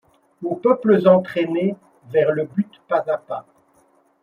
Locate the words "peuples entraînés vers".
0.55-2.31